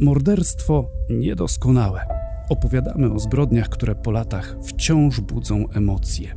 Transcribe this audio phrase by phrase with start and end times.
[0.00, 2.06] Morderstwo niedoskonałe.
[2.48, 6.34] Opowiadamy o zbrodniach, które po latach wciąż budzą emocje.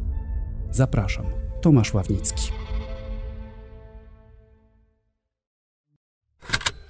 [0.71, 1.25] Zapraszam,
[1.61, 2.51] Tomasz Ławnicki.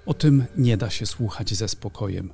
[0.06, 2.34] O tym nie da się słuchać ze spokojem.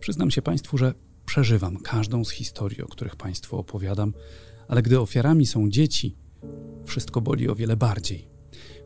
[0.00, 0.94] Przyznam się Państwu, że
[1.26, 4.14] przeżywam każdą z historii, o których Państwu opowiadam,
[4.68, 6.16] ale gdy ofiarami są dzieci,
[6.84, 8.31] wszystko boli o wiele bardziej.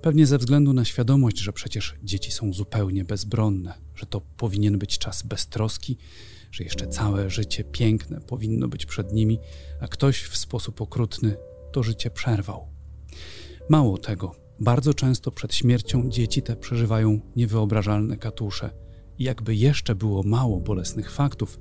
[0.06, 4.98] Pewnie ze względu na świadomość, że przecież dzieci są zupełnie bezbronne, że to powinien być
[4.98, 5.96] czas beztroski,
[6.52, 9.38] że jeszcze całe życie piękne powinno być przed nimi,
[9.80, 11.36] a ktoś w sposób okrutny
[11.72, 12.66] to życie przerwał.
[13.68, 18.70] Mało tego, bardzo często przed śmiercią dzieci te przeżywają niewyobrażalne katusze.
[19.18, 21.58] I jakby jeszcze było mało bolesnych faktów,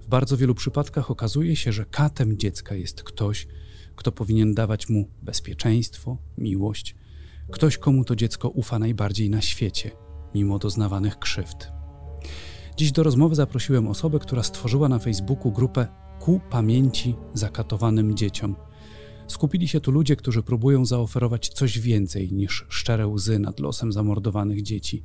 [0.00, 3.46] w bardzo wielu przypadkach okazuje się, że katem dziecka jest ktoś,
[3.96, 6.94] kto powinien dawać mu bezpieczeństwo, miłość,
[7.52, 9.90] ktoś, komu to dziecko ufa najbardziej na świecie,
[10.34, 11.72] mimo doznawanych krzywd.
[12.76, 15.86] Dziś do rozmowy zaprosiłem osobę, która stworzyła na Facebooku grupę
[16.20, 18.56] Ku pamięci zakatowanym dzieciom.
[19.26, 24.62] Skupili się tu ludzie, którzy próbują zaoferować coś więcej niż szczere łzy nad losem zamordowanych
[24.62, 25.04] dzieci.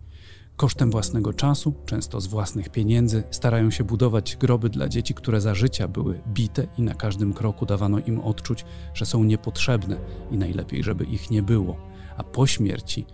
[0.56, 5.56] Kosztem własnego czasu, często z własnych pieniędzy, starają się budować groby dla dzieci, które za
[5.56, 9.98] życia były bite i na każdym kroku dawano im odczuć, że są niepotrzebne
[10.31, 11.93] i najlepiej, żeby ich nie było.
[12.17, 13.06] A po śmierci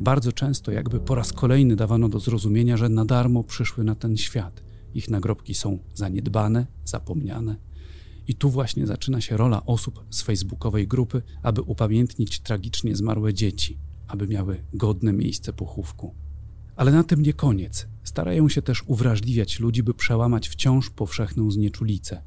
[0.00, 4.16] bardzo często jakby po raz kolejny dawano do zrozumienia, że na darmo przyszły na ten
[4.16, 4.62] świat.
[4.94, 7.56] Ich nagrobki są zaniedbane, zapomniane.
[8.28, 13.78] I tu właśnie zaczyna się rola osób z facebookowej grupy, aby upamiętnić tragicznie zmarłe dzieci,
[14.08, 16.14] aby miały godne miejsce pochówku.
[16.76, 17.86] Ale na tym nie koniec.
[18.04, 22.22] Starają się też uwrażliwiać ludzi, by przełamać wciąż powszechną znieczulicę.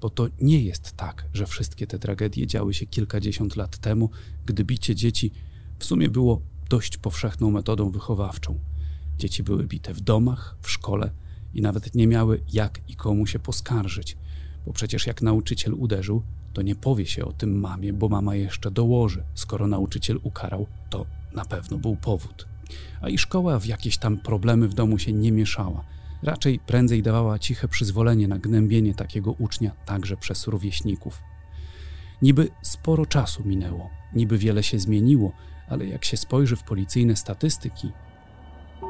[0.00, 4.10] Bo to nie jest tak, że wszystkie te tragedie działy się kilkadziesiąt lat temu,
[4.46, 5.30] gdy bicie dzieci
[5.84, 8.58] w sumie było dość powszechną metodą wychowawczą.
[9.18, 11.10] Dzieci były bite w domach, w szkole
[11.54, 14.16] i nawet nie miały jak i komu się poskarżyć,
[14.66, 18.70] bo przecież jak nauczyciel uderzył, to nie powie się o tym mamie, bo mama jeszcze
[18.70, 19.22] dołoży.
[19.34, 22.48] Skoro nauczyciel ukarał, to na pewno był powód.
[23.00, 25.84] A i szkoła w jakieś tam problemy w domu się nie mieszała.
[26.22, 31.22] Raczej prędzej dawała ciche przyzwolenie na gnębienie takiego ucznia także przez rówieśników.
[32.22, 35.32] Niby sporo czasu minęło, niby wiele się zmieniło,
[35.70, 37.92] ale jak się spojrzy w policyjne statystyki,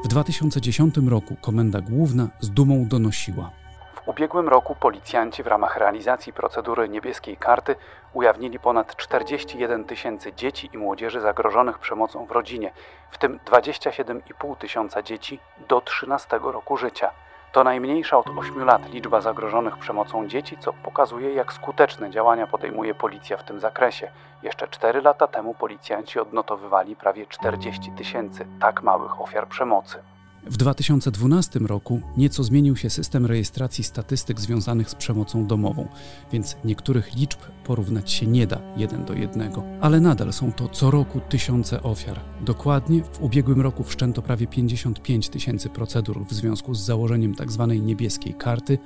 [0.03, 3.51] w 2010 roku Komenda Główna z dumą donosiła.
[3.95, 7.75] W ubiegłym roku policjanci w ramach realizacji procedury niebieskiej karty
[8.13, 12.71] ujawnili ponad 41 tysięcy dzieci i młodzieży zagrożonych przemocą w rodzinie,
[13.11, 17.11] w tym 27,5 tysiąca dzieci do 13 roku życia.
[17.55, 22.95] To najmniejsza od 8 lat liczba zagrożonych przemocą dzieci, co pokazuje, jak skuteczne działania podejmuje
[22.95, 24.11] policja w tym zakresie.
[24.43, 30.03] Jeszcze 4 lata temu policjanci odnotowywali prawie 40 tysięcy tak małych ofiar przemocy.
[30.45, 35.87] W 2012 roku nieco zmienił się system rejestracji statystyk związanych z przemocą domową,
[36.31, 40.91] więc niektórych liczb porównać się nie da jeden do jednego, ale nadal są to co
[40.91, 42.19] roku tysiące ofiar.
[42.41, 47.67] Dokładnie w ubiegłym roku wszczęto prawie 55 tysięcy procedur w związku z założeniem tzw.
[47.69, 48.77] Tak niebieskiej karty,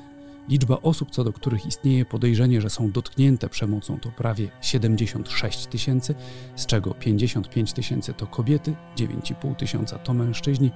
[0.50, 6.16] Liczba osób, co do których istnieje podejrzenie, że są dotknięte przemocą, to prawie 76 tysięcy,
[6.56, 10.72] z czego 55 tysięcy to kobiety, 9,5 tysiąca to mężczyźni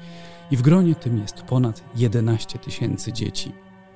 [0.52, 3.52] i w gronie tym jest ponad 11 tysięcy dzieci.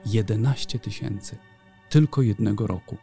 [0.05, 1.37] 11 tysięcy
[1.89, 2.97] tylko jednego roku.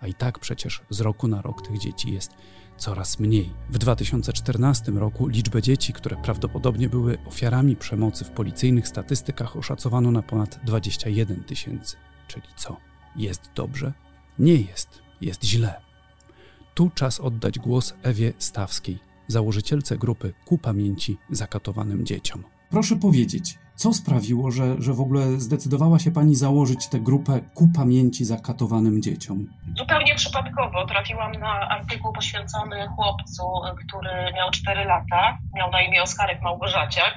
[0.00, 2.32] A i tak przecież z roku na rok tych dzieci jest
[2.76, 3.50] coraz mniej.
[3.70, 10.22] W 2014 roku liczbę dzieci, które prawdopodobnie były ofiarami przemocy w policyjnych statystykach oszacowano na
[10.22, 11.96] ponad 21 tysięcy.
[12.30, 12.76] Czyli co?
[13.16, 13.92] Jest dobrze?
[14.38, 15.80] Nie jest, jest źle.
[16.74, 22.44] Tu czas oddać głos Ewie Stawskiej, założycielce grupy Ku Pamięci Zakatowanym Dzieciom.
[22.70, 27.68] Proszę powiedzieć, co sprawiło, że, że w ogóle zdecydowała się Pani założyć tę grupę Ku
[27.76, 29.46] Pamięci Zakatowanym Dzieciom?
[29.78, 33.42] Zupełnie przypadkowo trafiłam na artykuł poświęcony chłopcu,
[33.86, 37.14] który miał 4 lata, miał na imię Oskarek Małgorzaciak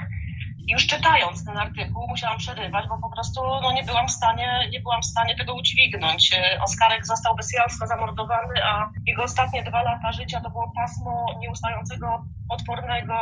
[0.68, 4.80] już czytając ten artykuł musiałam przerywać, bo po prostu no, nie, byłam w stanie, nie
[4.80, 6.32] byłam w stanie tego udźwignąć.
[6.64, 13.14] Oskarek został bestialsko zamordowany, a jego ostatnie dwa lata życia to było pasmo nieustającego, potwornego,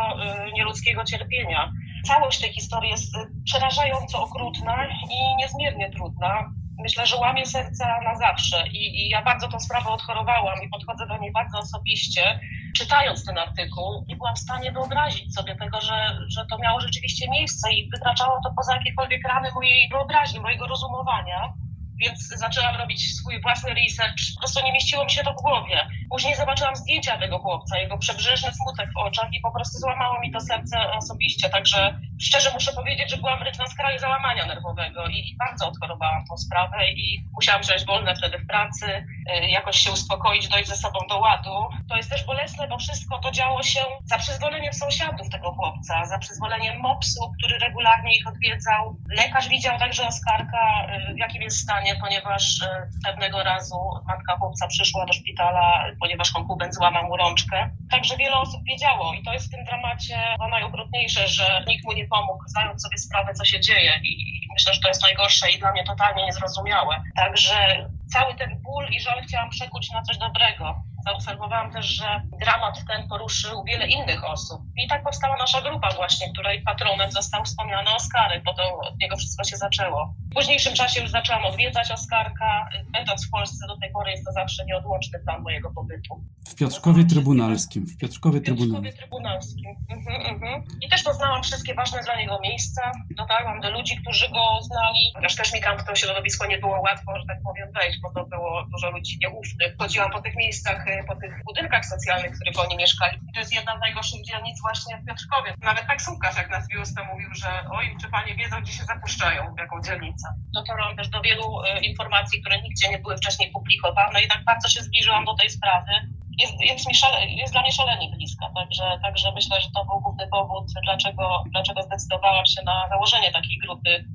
[0.48, 1.72] y, nieludzkiego cierpienia.
[2.06, 3.14] Całość tej historii jest
[3.46, 9.48] przerażająco okrutna i niezmiernie trudna myślę, że łamie serca na zawsze I, I, ja bardzo
[9.48, 12.40] tą sprawę odchorowałam i podchodzę do niej bardzo osobiście.
[12.78, 17.30] Czytając ten artykuł, nie byłam w stanie wyobrazić sobie tego, że, że to miało rzeczywiście
[17.30, 21.54] miejsce i wykraczało to poza jakiekolwiek ramy mojej wyobraźni, mojego rozumowania.
[22.02, 24.22] więc zaczęłam robić swój własny research.
[24.36, 25.88] Po prostu nie mieściło mi się to w głowie.
[26.12, 30.32] Później zobaczyłam zdjęcia tego chłopca, jego przebrzeżny smutek w oczach i po prostu złamało mi
[30.32, 31.50] to serce osobiście.
[31.50, 36.38] Także szczerze muszę powiedzieć, że byłam wręcz na skraju załamania nerwowego i bardzo odchorowałam tą
[36.38, 41.00] sprawę i musiałam wziąć wolne wtedy w pracy, y, jakoś się uspokoić, dojść ze sobą
[41.10, 41.56] do ładu.
[41.90, 46.18] To jest też bolesne, bo wszystko to działo się za przyzwoleniem sąsiadów tego chłopca, za
[46.18, 48.96] przyzwoleniem MOPS-u, który regularnie ich odwiedzał.
[49.10, 52.68] Lekarz widział także Oskarka, y, w jakim jest stanie, ponieważ y,
[53.06, 53.76] pewnego razu
[54.08, 57.70] matka chłopca przyszła do szpitala, ponieważ konkubent złamał mu rączkę.
[57.92, 61.92] Także wiele osób wiedziało i to jest w tym dramacie no, najokrutniejsze, że nikt mu
[61.94, 65.60] nie pomógł, zdając sobie sprawę, co się dzieje i myślę, że to jest najgorsze i
[65.60, 67.04] dla mnie totalnie niezrozumiałe.
[67.16, 72.82] Także cały ten ból i żal chciałam przekuć na coś dobrego zaobserwowałam też, że dramat
[72.88, 74.62] ten poruszył wiele innych osób.
[74.78, 79.18] I tak powstała nasza grupa właśnie, której patronem został wspomniany Oskarek, bo to od niego
[79.18, 80.14] wszystko się zaczęło.
[80.32, 82.70] W późniejszym czasie już zaczęłam odwiedzać Oskarka.
[82.92, 86.24] Będąc w Polsce do tej pory jest to zawsze nieodłączny plan mojego pobytu.
[86.48, 87.86] W Piotrkowie Trybunalskim.
[87.86, 88.98] W Piotrkowie Trybunalskim.
[88.98, 89.76] Trybunalskim.
[89.90, 90.64] Mhm, mhm.
[90.82, 92.92] I też poznałam wszystkie ważne dla niego miejsca.
[93.10, 95.12] Dotarłam do ludzi, którzy go znali.
[95.16, 98.14] Chociaż też mi tam w to środowisko nie było łatwo, że tak powiem, wejść, bo
[98.14, 99.76] to było dużo ludzi nieufnych.
[99.80, 103.20] Chodziłam po tych miejscach po tych budynkach socjalnych, w których oni mieszkali.
[103.34, 105.54] To jest jedna z najgorszych dzielnic właśnie w Piotrkowie.
[105.62, 109.56] Nawet taksówkarz, jak nas wiózł, to mówił, że oj, czy panie wiedzą, gdzie się zapuszczają,
[109.56, 110.28] w jaką dzielnicę.
[110.54, 114.68] Dotarłam też do wielu e, informacji, które nigdzie nie były wcześniej publikowane i tak bardzo
[114.70, 115.92] się zbliżyłam do tej sprawy.
[116.40, 120.02] Jest, jest, mi szale, jest dla mnie szalenie bliska, także, także myślę, że to był
[120.02, 124.06] główny powód, dlaczego, dlaczego zdecydowałam się na założenie takiej grupy.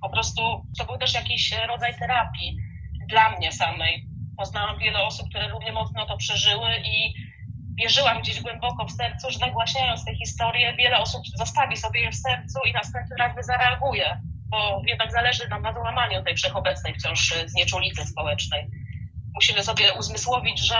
[0.00, 0.42] Po prostu
[0.78, 2.56] to był też jakiś rodzaj terapii
[3.08, 7.14] dla mnie samej, poznałam wiele osób, które równie mocno to przeżyły i
[7.74, 12.16] wierzyłam gdzieś głęboko w sercu, że nagłaśniając tę historię, wiele osób zostawi sobie je w
[12.16, 18.06] sercu i następny raz zareaguje, bo jednak zależy nam na załamaniu tej wszechobecnej wciąż znieczulicy
[18.06, 18.70] społecznej.
[19.34, 20.76] Musimy sobie uzmysłowić, że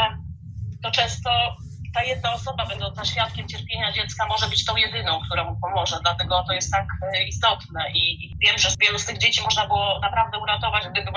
[0.83, 1.57] to często
[1.95, 6.45] ta jedna osoba będąca świadkiem cierpienia dziecka może być tą jedyną, która mu pomoże, dlatego
[6.47, 10.39] to jest tak e, istotne i, wiem, że wielu z tych dzieci można było naprawdę
[10.39, 10.74] uratować,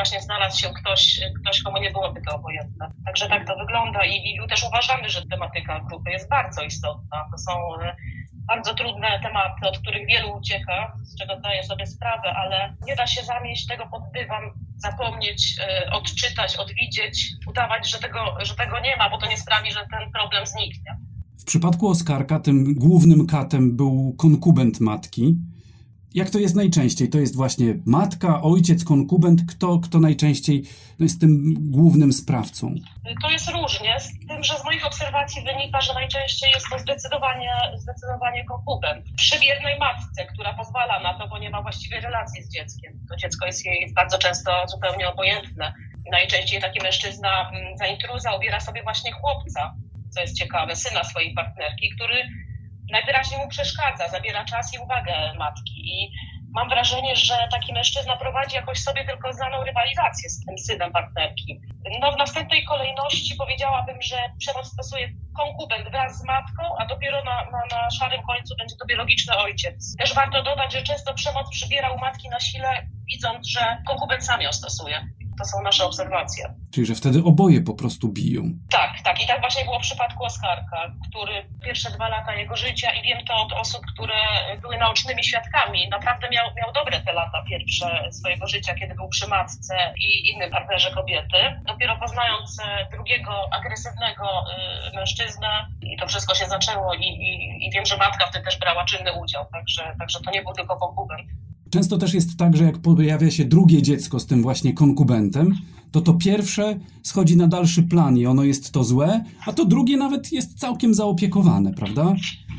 [0.08, 2.92] właśnie znalazł się ktoś, ktoś komu nie byłoby to obojętne.
[3.06, 7.30] Także tak to wygląda i, i też uważamy, że tematyka grupy jest bardzo istotna.
[7.32, 7.52] To są
[7.82, 7.96] e,
[8.48, 13.08] bardzo trudne tematy, od których wielu ucieka, z czego zdaję sobie sprawę, ale nie da
[13.08, 14.44] się zamieść tego pod dywan,
[14.78, 19.72] zapomnieć, e, odczytać, odwidzieć, udawać, że tego, że tego nie ma, bo to nie sprawi,
[19.72, 20.98] że ten problem zniknie.
[21.40, 25.38] W przypadku Oskarka tym głównym katem był konkubent matki.
[26.16, 27.10] Jak to jest najczęściej?
[27.10, 29.42] To jest właśnie matka, ojciec, konkubent.
[29.50, 30.64] Kto, kto najczęściej
[31.00, 32.76] jest tym głównym sprawcą?
[33.22, 37.52] To jest różnie, z tym, że z moich obserwacji wynika, że najczęściej jest to zdecydowanie,
[37.78, 39.06] zdecydowanie konkubent.
[39.18, 43.00] Przy biednej matce, która pozwala na to, bo nie ma właściwej relacji z dzieckiem.
[43.10, 45.74] To dziecko jest jej bardzo często zupełnie obojętne.
[46.12, 49.76] Najczęściej taki mężczyzna mm, za intruza ubiera sobie właśnie chłopca,
[50.10, 52.16] co jest ciekawe, syna swojej partnerki, który
[52.92, 55.76] najwyraźniej mu przeszkadza, zabiera czas i uwagę matki.
[55.78, 56.12] I
[56.54, 61.62] mam wrażenie, że taki mężczyzna prowadzi jakoś sobie tylko znaną rywalizację z tym synem partnerki.
[62.02, 67.44] No, w następnej kolejności powiedziałabym, że przemoc stosuje konkubent wraz z matką, a dopiero na,
[67.52, 69.96] na, na szarym końcu będzie to biologiczny ojciec.
[69.98, 74.42] Też warto dodać, że często przemoc przybiera u matki na sile, widząc, że konkubent sam
[74.42, 75.08] ją stosuje.
[75.40, 76.54] To są nasze obserwacje.
[76.74, 78.44] Czyli, że wtedy oboje po prostu biją.
[78.72, 79.24] Tak, tak.
[79.24, 83.26] I tak właśnie było w przypadku Oskarka, który pierwsze dwa lata jego życia, i wiem
[83.26, 84.14] to od osób, które
[84.62, 89.28] były naocznymi świadkami, naprawdę miał, miał dobre te lata pierwsze swojego życia, kiedy był przy
[89.28, 91.38] matce i innym partnerze kobiety.
[91.66, 94.26] Dopiero poznając e, drugiego agresywnego
[94.92, 98.60] y, mężczyznę, i to wszystko się zaczęło, i, i, i wiem, że matka wtedy też
[98.60, 101.28] brała czynny udział, także, także to nie był tylko konkubent.
[101.70, 105.56] Często też jest tak, że jak pojawia się drugie dziecko z tym właśnie konkubentem,
[105.92, 109.98] to to pierwsze schodzi na dalszy plan i ono jest to złe, a to drugie
[109.98, 112.14] nawet jest całkiem zaopiekowane, prawda?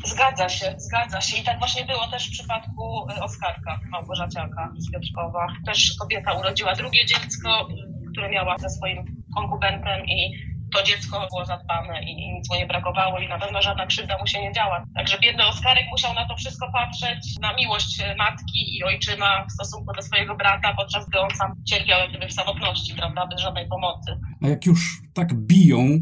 [0.05, 1.41] Zgadza się, zgadza się.
[1.41, 5.47] I tak właśnie było też w przypadku e, Oskarka Małgorzaciaka z Piotrkowa.
[5.65, 7.67] Też kobieta urodziła drugie dziecko,
[8.11, 8.97] które miała ze swoim
[9.35, 10.31] konkubentem i
[10.73, 14.27] to dziecko było zadbane i, nic mu nie brakowało i na pewno żadna krzywda mu
[14.27, 14.85] się nie działa.
[14.95, 19.93] Także biedny Oskarek musiał na to wszystko patrzeć, na miłość matki i ojczyma w stosunku
[19.93, 24.19] do swojego brata, podczas gdy on sam cierpiał jakby w samotności, prawda, bez żadnej pomocy.
[24.43, 25.99] A jak już tak biją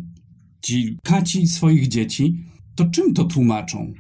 [0.62, 2.34] ci kaci swoich dzieci,
[2.76, 3.94] to czym to tłumaczą?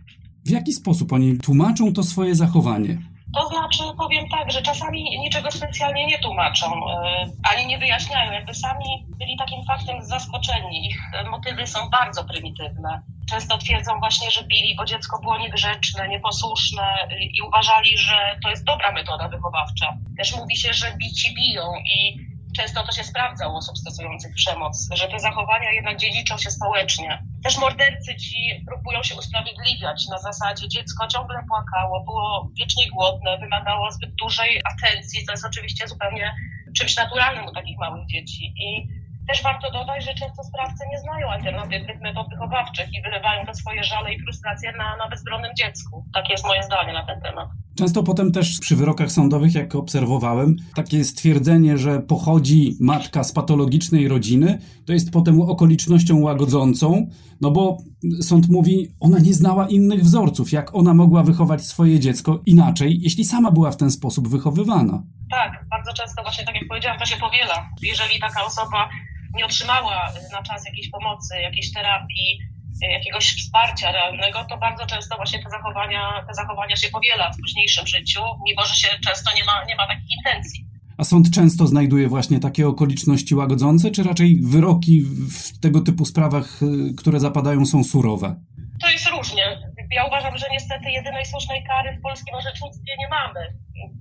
[0.45, 2.97] W jaki sposób oni tłumaczą to swoje zachowanie?
[3.33, 8.31] To znaczy, powiem tak, że czasami niczego specjalnie nie tłumaczą, e, ani nie wyjaśniają.
[8.31, 10.87] Jakby sami byli takim faktem zaskoczeni.
[10.87, 10.97] Ich
[11.31, 13.01] motywy są bardzo prymitywne.
[13.29, 18.63] Często twierdzą właśnie, że bili, bo dziecko było niegrzeczne, nieposłuszne i uważali, że to jest
[18.63, 19.97] dobra metoda wychowawcza.
[20.17, 22.26] Też mówi się, że bici biją i
[22.57, 27.23] często to się sprawdza u osób stosujących przemoc, że te zachowania jednak dziedziczą się społecznie.
[27.43, 33.91] Też mordercy ci próbują się usprawiedliwiać na zasadzie dziecko ciągle płakało, było wiecznie głodne, wymagało
[33.91, 36.35] zbyt dużej atencji, co jest oczywiście zupełnie
[36.77, 38.53] czymś naturalnym u takich małych dzieci.
[38.67, 38.87] I
[39.27, 43.83] też warto dodać, że często sprawcy nie znają alternatywnych metod wychowawczych i wylewają te swoje
[43.83, 46.05] żale i frustracje na, na bezbronnym dziecku.
[46.13, 47.49] Takie jest moje zdanie na ten temat.
[47.77, 54.07] Często potem też przy wyrokach sądowych, jak obserwowałem, takie stwierdzenie, że pochodzi matka z patologicznej
[54.07, 57.07] rodziny, to jest potem okolicznością łagodzącą,
[57.41, 57.77] no bo
[58.21, 63.25] sąd mówi, ona nie znała innych wzorców, jak ona mogła wychować swoje dziecko inaczej, jeśli
[63.25, 65.03] sama była w ten sposób wychowywana.
[65.31, 67.69] Tak, bardzo często właśnie tak jak powiedziałam, to się powiela.
[67.81, 68.89] Jeżeli taka osoba
[69.35, 72.39] nie otrzymała na czas jakiejś pomocy, jakiejś terapii,
[72.81, 77.87] jakiegoś wsparcia realnego, to bardzo często właśnie te zachowania, te zachowania się powiela w późniejszym
[77.87, 80.65] życiu, mimo że się często nie ma, nie ma takich intencji.
[80.97, 86.61] A sąd często znajduje właśnie takie okoliczności łagodzące, czy raczej wyroki w tego typu sprawach,
[86.63, 88.35] y, które zapadają, są surowe?
[88.81, 89.43] To jest różnie.
[89.91, 93.39] Ja uważam, że niestety jedynej słusznej kary w polskim orzecznictwie nie mamy.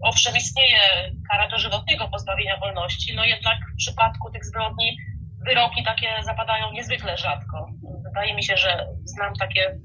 [0.02, 0.78] Owszem, istnieje
[1.30, 4.96] kara dożywotniego pozbawienia wolności, no jednak w przypadku tych zbrodni
[5.46, 7.70] wyroki takie zapadają niezwykle rzadko.
[8.04, 9.78] Wydaje mi się, że znam takie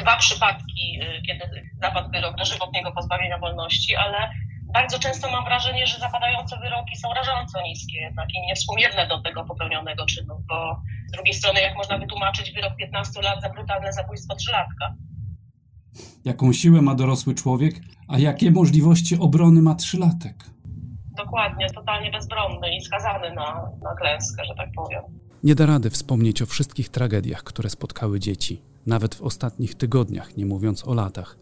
[0.00, 1.44] dwa przypadki, y, kiedy
[1.82, 4.30] zapadł wyrok dożywotniego pozbawienia wolności, ale
[4.74, 9.44] bardzo często mam wrażenie, że zapadające wyroki są rażąco niskie jednak i niewspółmierne do tego
[9.44, 14.36] popełnionego czynu, bo z drugiej strony jak można wytłumaczyć wyrok 15 lat za brutalne zabójstwo
[14.36, 14.94] trzylatka?
[16.24, 17.74] Jaką siłę ma dorosły człowiek,
[18.08, 20.55] a jakie możliwości obrony ma trzylatek?
[21.16, 25.02] Dokładnie, totalnie bezbronny i skazany na, na klęskę, że tak powiem.
[25.42, 30.46] Nie da rady wspomnieć o wszystkich tragediach, które spotkały dzieci, nawet w ostatnich tygodniach, nie
[30.46, 31.38] mówiąc o latach.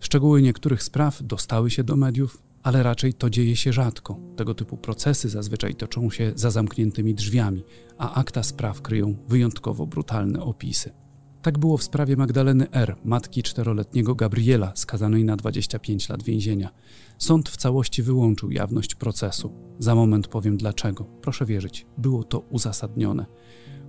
[0.00, 4.18] Szczegóły niektórych spraw dostały się do mediów, ale raczej to dzieje się rzadko.
[4.36, 7.64] Tego typu procesy zazwyczaj toczą się za zamkniętymi drzwiami,
[7.98, 11.05] a akta spraw kryją wyjątkowo brutalne opisy.
[11.46, 16.70] Tak było w sprawie Magdaleny R., matki czteroletniego Gabriela, skazanej na 25 lat więzienia.
[17.18, 19.52] Sąd w całości wyłączył jawność procesu.
[19.78, 21.04] Za moment powiem dlaczego.
[21.04, 23.26] Proszę wierzyć, było to uzasadnione.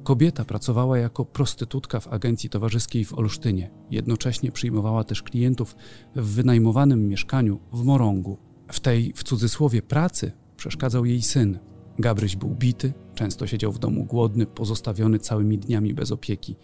[0.04, 3.72] Kobieta pracowała jako prostytutka w agencji towarzyskiej w Olsztynie.
[3.92, 5.76] Jednocześnie przyjmowała też klientów
[6.16, 8.38] w wynajmowanym mieszkaniu w Morągu.
[8.72, 11.60] W tej, w cudzysłowie, pracy przeszkadzał jej syn.
[12.00, 16.56] Gabryś był bity, często siedział w domu głodny, pozostawiony całymi dniami bez opieki.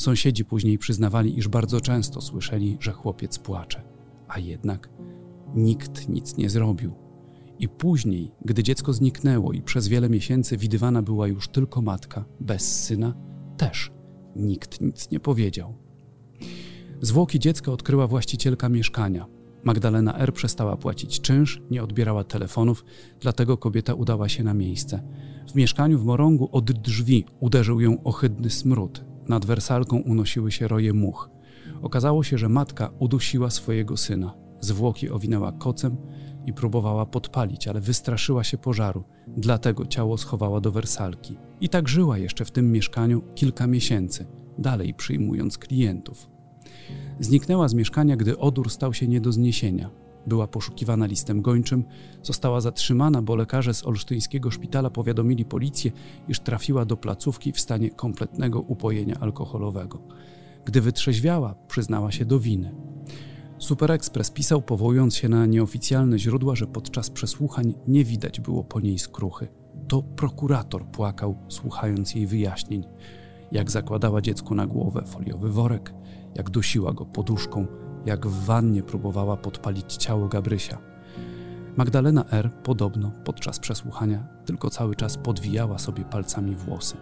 [0.00, 3.82] Sąsiedzi później przyznawali, iż bardzo często słyszeli, że chłopiec płacze.
[4.28, 4.88] A jednak
[5.54, 6.94] nikt nic nie zrobił.
[7.58, 12.84] I później, gdy dziecko zniknęło i przez wiele miesięcy widywana była już tylko matka, bez
[12.84, 13.14] syna,
[13.56, 13.92] też
[14.36, 15.74] nikt nic nie powiedział.
[17.00, 19.26] Zwłoki dziecka odkryła właścicielka mieszkania.
[19.64, 20.32] Magdalena R.
[20.34, 22.84] przestała płacić czynsz, nie odbierała telefonów,
[23.20, 25.02] dlatego kobieta udała się na miejsce.
[25.52, 29.09] W mieszkaniu w Morągu od drzwi uderzył ją ohydny smród.
[29.30, 31.30] Nad wersalką unosiły się roje much.
[31.82, 34.34] Okazało się, że matka udusiła swojego syna.
[34.60, 35.96] Zwłoki owinęła kocem
[36.46, 39.04] i próbowała podpalić, ale wystraszyła się pożaru,
[39.36, 41.36] dlatego ciało schowała do wersalki.
[41.60, 44.26] I tak żyła jeszcze w tym mieszkaniu kilka miesięcy,
[44.58, 46.28] dalej przyjmując klientów.
[47.20, 49.90] Zniknęła z mieszkania, gdy odór stał się nie do zniesienia.
[50.26, 51.84] Była poszukiwana listem gończym,
[52.22, 55.90] została zatrzymana, bo lekarze z olsztyńskiego szpitala powiadomili policję,
[56.28, 60.02] iż trafiła do placówki w stanie kompletnego upojenia alkoholowego.
[60.64, 62.74] Gdy wytrzeźwiała, przyznała się do winy.
[63.58, 63.98] Super
[64.34, 69.48] pisał, powołując się na nieoficjalne źródła, że podczas przesłuchań nie widać było po niej skruchy.
[69.88, 72.84] To prokurator płakał, słuchając jej wyjaśnień.
[73.52, 75.94] Jak zakładała dziecku na głowę foliowy worek,
[76.34, 77.66] jak dusiła go poduszką,
[78.06, 80.78] jak w wannie próbowała podpalić ciało Gabrysia.
[81.76, 82.50] Magdalena R.
[82.62, 86.96] podobno podczas przesłuchania tylko cały czas podwijała sobie palcami włosy.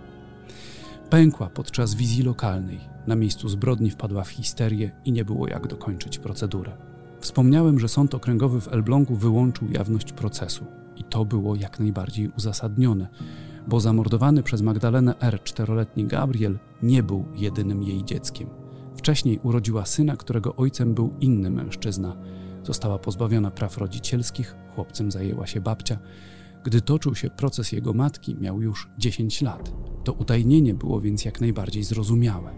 [1.10, 2.80] Pękła podczas wizji lokalnej.
[3.06, 6.72] Na miejscu zbrodni wpadła w histerię i nie było jak dokończyć procedurę.
[7.20, 10.64] Wspomniałem, że sąd okręgowy w Elblągu wyłączył jawność procesu.
[10.96, 13.08] I to było jak najbardziej uzasadnione,
[13.68, 15.42] bo zamordowany przez Magdalenę R.
[15.42, 18.48] czteroletni Gabriel nie był jedynym jej dzieckiem.
[19.08, 22.16] Wcześniej urodziła syna, którego ojcem był inny mężczyzna.
[22.62, 25.98] Została pozbawiona praw rodzicielskich, chłopcem zajęła się babcia.
[26.64, 29.72] Gdy toczył się proces jego matki, miał już 10 lat.
[30.04, 32.54] To utajnienie było więc jak najbardziej zrozumiałe.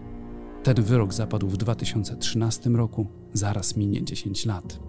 [0.63, 4.79] Ten wyrok zapadł w 2013 roku, zaraz minie 10 lat.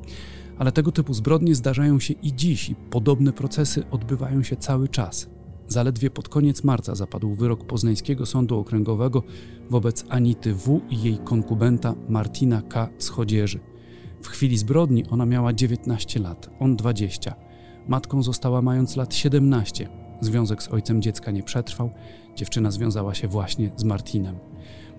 [0.59, 5.31] Ale tego typu zbrodnie zdarzają się i dziś, i podobne procesy odbywają się cały czas.
[5.69, 9.23] Zaledwie pod koniec marca zapadł wyrok Poznańskiego Sądu Okręgowego
[9.71, 10.81] wobec Anity W.
[10.91, 12.89] i jej konkubenta Martina K.
[12.99, 13.61] Schodzieży.
[14.23, 17.35] W chwili zbrodni ona miała 19 lat, on 20.
[17.89, 19.89] Matką została mając lat 17.
[20.21, 21.91] związek z ojcem dziecka nie przetrwał,
[22.37, 24.39] dziewczyna związała się właśnie z Martinem.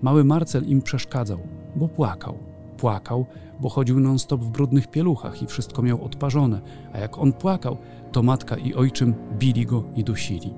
[0.02, 1.38] Mały Marcel im przeszkadzał,
[1.76, 2.53] bo płakał.
[2.84, 3.26] Płakał,
[3.60, 6.60] bo chodził non-stop w brudnych pieluchach i wszystko miał odparzone,
[6.92, 7.76] a jak on płakał,
[8.12, 10.54] to matka i ojczym bili go i dusili.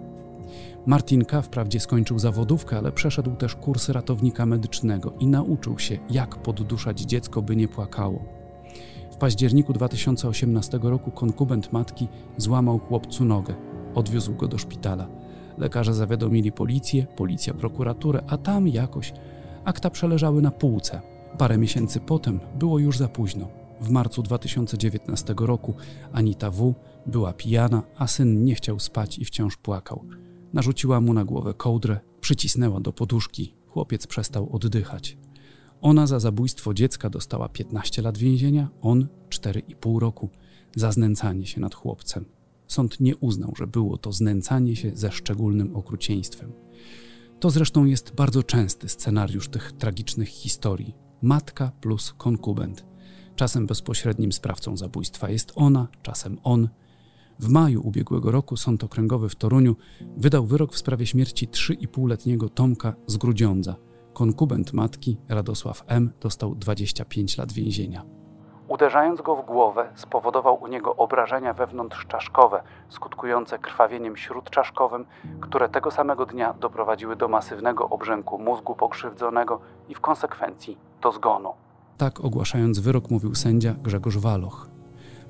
[0.86, 1.42] Martin K.
[1.42, 7.42] wprawdzie skończył zawodówkę, ale przeszedł też kurs ratownika medycznego i nauczył się, jak podduszać dziecko,
[7.42, 8.24] by nie płakało.
[9.10, 13.54] W październiku 2018 roku konkubent matki złamał chłopcu nogę.
[13.94, 15.08] Odwiózł go do szpitala.
[15.58, 19.12] Lekarze zawiadomili policję, policja prokuraturę, a tam jakoś
[19.64, 21.15] akta przeleżały na półce.
[21.38, 23.48] Parę miesięcy potem było już za późno.
[23.80, 25.74] W marcu 2019 roku
[26.12, 26.74] Anita W.
[27.06, 30.04] była pijana, a syn nie chciał spać i wciąż płakał.
[30.52, 33.54] Narzuciła mu na głowę kołdrę, przycisnęła do poduszki.
[33.66, 35.18] Chłopiec przestał oddychać.
[35.80, 40.30] Ona za zabójstwo dziecka dostała 15 lat więzienia, on 4,5 roku
[40.76, 42.24] za znęcanie się nad chłopcem.
[42.66, 46.52] Sąd nie uznał, że było to znęcanie się ze szczególnym okrucieństwem.
[47.40, 51.05] To zresztą jest bardzo częsty scenariusz tych tragicznych historii.
[51.22, 52.84] Matka plus konkubent.
[53.36, 56.68] Czasem bezpośrednim sprawcą zabójstwa jest ona, czasem on.
[57.38, 59.76] W maju ubiegłego roku Sąd Okręgowy w Toruniu
[60.16, 63.76] wydał wyrok w sprawie śmierci 3,5-letniego Tomka z Grudziądza.
[64.12, 68.04] Konkubent matki, Radosław M., dostał 25 lat więzienia.
[68.68, 75.06] Uderzając go w głowę, spowodował u niego obrażenia wewnątrzczaszkowe, skutkujące krwawieniem śródczaszkowym,
[75.40, 81.52] które tego samego dnia doprowadziły do masywnego obrzęku mózgu pokrzywdzonego i w konsekwencji do zgonu.
[81.98, 84.68] Tak ogłaszając wyrok mówił sędzia Grzegorz Waloch.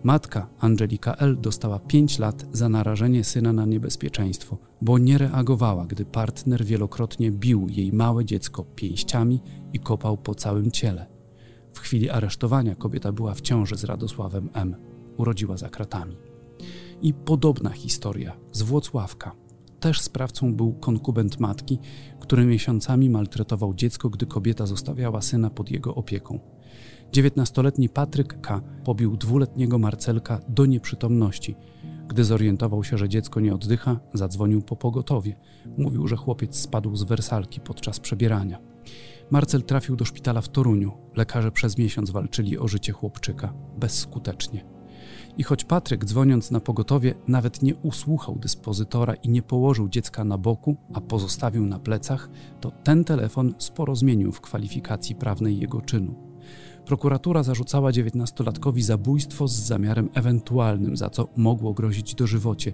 [0.05, 1.41] Matka Angelika L.
[1.41, 7.67] dostała 5 lat za narażenie syna na niebezpieczeństwo, bo nie reagowała, gdy partner wielokrotnie bił
[7.69, 11.16] jej małe dziecko pięściami i kopał po całym ciele.
[11.77, 14.77] W chwili aresztowania kobieta była w ciąży z Radosławem M.
[15.17, 16.17] Urodziła za kratami.
[17.03, 19.33] I podobna historia z Włocławka.
[19.81, 21.79] Też sprawcą był konkubent matki,
[22.21, 26.41] który miesiącami maltretował dziecko, gdy kobieta zostawiała syna pod jego opieką.
[27.13, 28.61] 19-letni Patryk K.
[28.85, 31.55] pobił dwuletniego Marcelka do nieprzytomności.
[32.09, 35.37] Gdy zorientował się, że dziecko nie oddycha, zadzwonił po pogotowie.
[35.79, 38.76] Mówił, że chłopiec spadł z wersalki podczas przebierania.
[39.31, 40.93] Marcel trafił do szpitala w Toruniu.
[41.17, 43.53] Lekarze przez miesiąc walczyli o życie chłopczyka.
[43.79, 44.65] Bezskutecznie.
[45.39, 50.39] I choć Patryk, dzwoniąc na pogotowie, nawet nie usłuchał dyspozytora i nie położył dziecka na
[50.39, 56.15] boku, a pozostawił na plecach, to ten telefon sporo zmienił w kwalifikacji prawnej jego czynu.
[56.87, 62.73] Prokuratura zarzucała dziewiętnastolatkowi zabójstwo z zamiarem ewentualnym, za co mogło grozić dożywocie.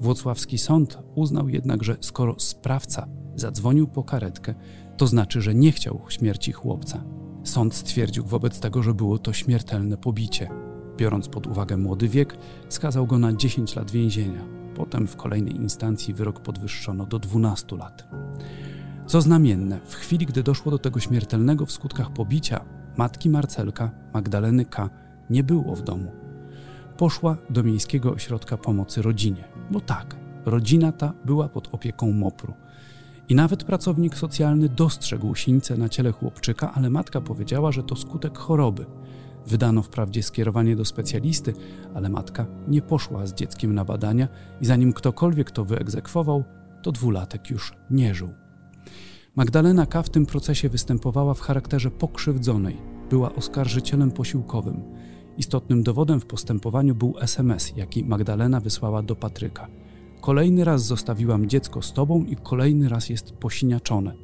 [0.00, 4.54] Włocławski sąd uznał jednak, że skoro sprawca zadzwonił po karetkę,
[4.96, 7.04] to znaczy, że nie chciał śmierci chłopca.
[7.44, 10.48] Sąd stwierdził wobec tego, że było to śmiertelne pobicie.
[10.96, 14.44] Biorąc pod uwagę młody wiek, skazał go na 10 lat więzienia.
[14.74, 18.08] Potem w kolejnej instancji wyrok podwyższono do 12 lat.
[19.06, 22.64] Co znamienne, w chwili gdy doszło do tego śmiertelnego w skutkach pobicia,
[22.96, 24.90] matki Marcelka, Magdaleny K.,
[25.30, 26.12] nie było w domu.
[26.96, 32.61] Poszła do Miejskiego Ośrodka Pomocy Rodzinie, bo tak, rodzina ta była pod opieką MOPR-u.
[33.32, 38.38] I nawet pracownik socjalny dostrzegł sińce na ciele chłopczyka, ale matka powiedziała, że to skutek
[38.38, 38.86] choroby.
[39.46, 41.54] Wydano wprawdzie skierowanie do specjalisty,
[41.94, 44.28] ale matka nie poszła z dzieckiem na badania
[44.60, 46.44] i zanim ktokolwiek to wyegzekwował,
[46.82, 48.34] to dwulatek już nie żył.
[49.36, 50.02] Magdalena K.
[50.02, 52.76] w tym procesie występowała w charakterze pokrzywdzonej,
[53.10, 54.82] była oskarżycielem posiłkowym.
[55.38, 59.68] Istotnym dowodem w postępowaniu był SMS, jaki Magdalena wysłała do Patryka.
[60.22, 64.14] Kolejny raz zostawiłam dziecko z tobą i kolejny raz jest posiniaczone.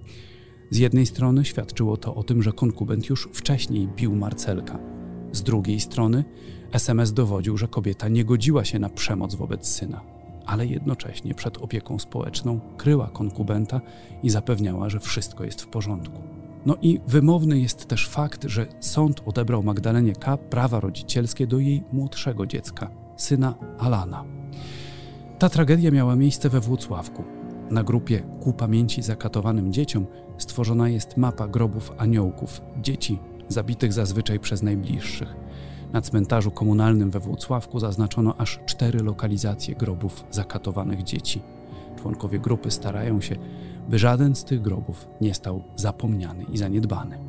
[0.71, 4.79] Z jednej strony świadczyło to o tym, że konkubent już wcześniej bił Marcelka.
[5.33, 6.25] Z drugiej strony
[6.73, 10.01] SMS dowodził, że kobieta nie godziła się na przemoc wobec syna,
[10.47, 13.81] ale jednocześnie przed opieką społeczną kryła konkubenta
[14.23, 16.23] i zapewniała, że wszystko jest w porządku.
[16.67, 20.37] No i wymowny jest też fakt, że sąd odebrał Magdalenie K.
[20.37, 24.38] prawa rodzicielskie do jej młodszego dziecka, syna Alana.
[25.39, 27.25] Ta tragedia miała miejsce we Włocławku.
[27.71, 30.07] Na grupie Ku pamięci zakatowanym dzieciom
[30.39, 35.37] stworzona jest mapa grobów aniołków, dzieci zabitych zazwyczaj przez najbliższych.
[35.93, 41.43] Na cmentarzu komunalnym we Włocławku zaznaczono aż cztery lokalizacje grobów zakatowanych dzieci.
[41.97, 43.37] Członkowie grupy starają się,
[43.89, 47.28] by żaden z tych grobów nie stał zapomniany i zaniedbany.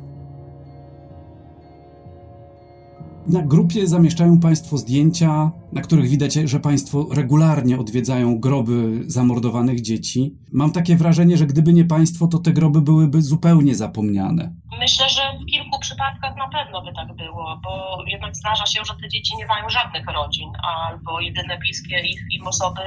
[3.26, 10.34] Na grupie zamieszczają Państwo zdjęcia, na których widać, że Państwo regularnie odwiedzają groby zamordowanych dzieci.
[10.52, 14.54] Mam takie wrażenie, że gdyby nie Państwo, to te groby byłyby zupełnie zapomniane.
[14.78, 18.94] Myślę, że w kilku przypadkach na pewno by tak było, bo jednak zdarza się, że
[19.02, 22.80] te dzieci nie mają żadnych rodzin, albo jedyne bliskie ich, im osoby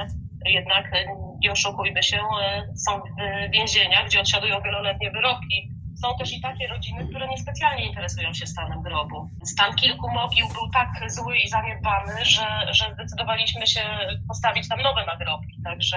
[0.50, 0.90] jednak
[1.42, 5.73] nie oszukujmy się, e, są w więzieniach, gdzie odsiadują wieloletnie wyroki.
[6.04, 9.30] Są też i takie rodziny, które niespecjalnie interesują się stanem grobu.
[9.44, 13.80] Stan kilku mogił był tak zły i zaniedbany, że, że zdecydowaliśmy się
[14.28, 15.62] postawić tam nowe nagrobki.
[15.64, 15.96] Także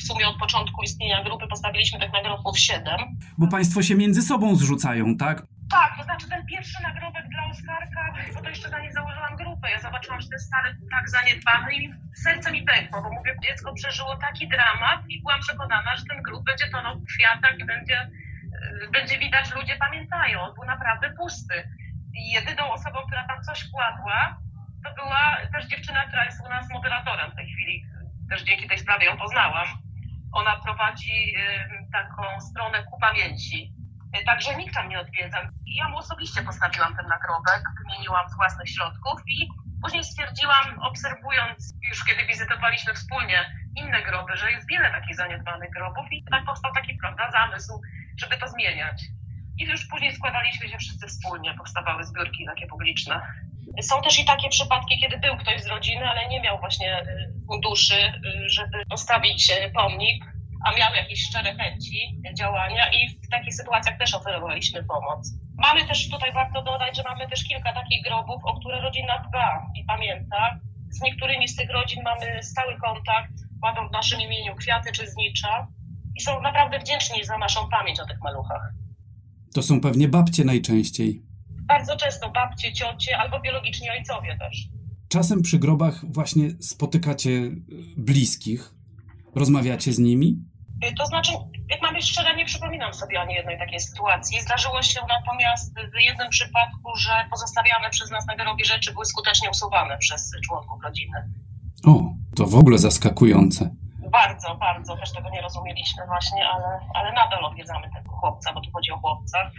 [0.00, 3.00] w sumie od początku istnienia grupy postawiliśmy tych nagrobków siedem.
[3.38, 5.42] Bo państwo się między sobą zrzucają, tak?
[5.70, 9.80] Tak, to znaczy ten pierwszy nagrobek dla Oskarka, bo to jeszcze zanim założyłam grupę, ja
[9.80, 14.48] zobaczyłam, że ten stary tak zaniedbany i serce mi pękło, bo mówię, dziecko przeżyło taki
[14.48, 18.10] dramat i byłam przekonana, że ten grób będzie tonął w kwiatach i będzie,
[18.92, 20.40] będzie widać, ludzie pamiętają.
[20.40, 21.70] On był naprawdę pusty.
[22.14, 24.38] I jedyną osobą, która tam coś kładła,
[24.84, 27.84] to była też dziewczyna, która jest u nas moderatorem w tej chwili.
[28.30, 29.68] Też dzięki tej sprawie ją poznałam.
[30.32, 31.34] Ona prowadzi
[31.92, 33.72] taką stronę ku pamięci
[34.26, 35.38] Także nikt tam nie odwiedza.
[35.66, 39.48] I ja mu osobiście postawiłam ten nagrobek, wymieniłam z własnych środków i
[39.82, 43.38] później stwierdziłam, obserwując już kiedy wizytowaliśmy wspólnie
[43.76, 47.80] inne groby, że jest wiele takich zaniedbanych grobów i tak powstał taki prawda, zamysł,
[48.20, 49.02] żeby to zmieniać.
[49.58, 53.20] I już później składaliśmy się wszyscy wspólnie, powstawały zbiórki takie publiczne.
[53.82, 57.32] Są też i takie przypadki, kiedy był ktoś z rodziny, ale nie miał właśnie y,
[57.46, 60.24] funduszy, y, żeby postawić pomnik
[60.64, 65.30] a miał jakieś szczere chęci działania i w takich sytuacjach też oferowaliśmy pomoc.
[65.58, 69.66] Mamy też tutaj, warto dodać, że mamy też kilka takich grobów, o które rodzina dba
[69.76, 70.60] i pamięta.
[70.90, 75.66] Z niektórymi z tych rodzin mamy stały kontakt, kładą w naszym imieniu kwiaty czy znicza
[76.20, 78.62] i są naprawdę wdzięczni za naszą pamięć o tych maluchach.
[79.54, 81.22] To są pewnie babcie najczęściej.
[81.68, 84.68] Bardzo często babcie, ciocie albo biologiczni ojcowie też.
[85.08, 87.30] Czasem przy grobach właśnie spotykacie
[87.96, 88.74] bliskich,
[89.34, 90.38] rozmawiacie z nimi?
[90.84, 91.32] Y, to znaczy,
[91.70, 94.40] jak mam być szczera, nie przypominam sobie ani jednej takiej sytuacji.
[94.40, 99.50] Zdarzyło się natomiast w jednym przypadku, że pozostawiane przez nas na grobie rzeczy były skutecznie
[99.50, 101.18] usuwane przez członków rodziny.
[101.86, 103.70] O, to w ogóle zaskakujące.
[104.10, 104.96] Bardzo, bardzo.
[104.96, 108.98] Też tego nie rozumieliśmy właśnie, ale, ale nadal odwiedzamy tego chłopca, bo tu chodzi o
[108.98, 109.50] chłopca.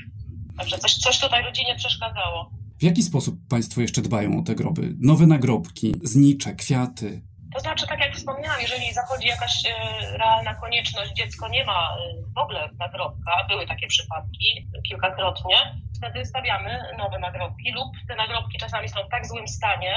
[0.58, 2.52] Także coś, coś tutaj rodzinie przeszkadzało.
[2.80, 4.96] W jaki sposób Państwo jeszcze dbają o te groby?
[5.00, 7.22] Nowe nagrobki, znicze, kwiaty?
[7.54, 9.72] To znaczy, tak jak wspomniałam, jeżeli zachodzi jakaś e,
[10.18, 11.98] realna konieczność, dziecko nie ma e,
[12.36, 15.56] w ogóle nagrobka, były takie przypadki kilkakrotnie,
[15.98, 19.94] wtedy stawiamy nowe nagrobki lub te nagrobki czasami są w tak złym stanie,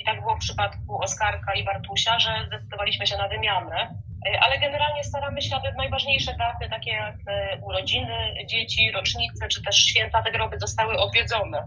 [0.00, 3.94] i tak było w przypadku Oskarka i Bartusia, że zdecydowaliśmy się na wymianę.
[4.26, 7.16] E, ale generalnie staramy się, aby najważniejsze daty, takie jak
[7.62, 11.66] urodziny dzieci, rocznice czy też święta, te groby zostały odwiedzone.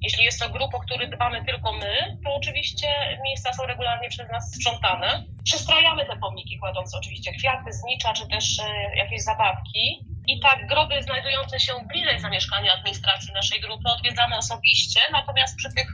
[0.00, 2.88] Jeśli jest to grup, o który dbamy tylko my, to oczywiście
[3.24, 5.24] miejsca są regularnie przez nas sprzątane.
[5.44, 10.06] Przystrajamy te pomniki, kładąc oczywiście kwiaty, znicza czy też e, jakieś zabawki.
[10.26, 15.88] I tak groby znajdujące się bliżej zamieszkania administracji naszej grupy odwiedzamy osobiście, natomiast przy tych